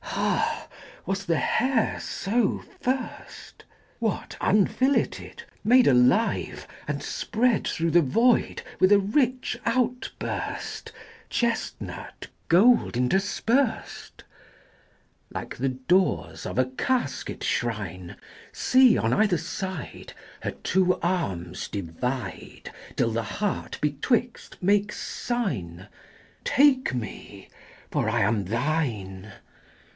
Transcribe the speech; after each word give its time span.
XXII. 0.03 0.23
Ha! 0.27 0.67
was 1.05 1.25
the 1.25 1.37
hair 1.37 1.99
so 1.99 2.63
first? 2.81 3.63
What, 3.99 4.35
unfilleted, 4.41 5.43
Made 5.63 5.87
alive, 5.87 6.67
and 6.87 7.01
spread 7.03 7.67
Through 7.67 7.91
the 7.91 8.01
void 8.01 8.61
with 8.79 8.91
a 8.91 8.99
rich 8.99 9.57
outburst, 9.65 10.91
Chestnut 11.29 12.27
gold 12.49 12.97
interspersed? 12.97 14.21
XXTII. 14.21 15.33
Like 15.33 15.55
the 15.57 15.69
doors 15.69 16.45
of 16.45 16.57
a 16.57 16.65
casket 16.65 17.43
shrine, 17.43 18.15
See, 18.51 18.97
on 18.97 19.13
either 19.13 19.37
side, 19.37 20.13
Her 20.41 20.51
two 20.51 20.99
arms 21.01 21.67
divide 21.67 22.71
Till 22.95 23.11
the 23.11 23.23
heart 23.23 23.77
betwixt 23.81 24.61
makes 24.61 24.99
sign, 24.99 25.87
Take 26.43 26.93
me, 26.93 27.49
for 27.91 28.09
I 28.09 28.21
am 28.21 28.45
thine! 28.45 29.33